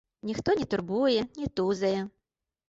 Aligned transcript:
Ніхто 0.29 0.55
не 0.61 0.65
турбуе, 0.71 1.27
не 1.43 1.51
тузае. 1.61 1.95